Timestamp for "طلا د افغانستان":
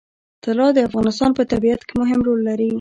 0.43-1.31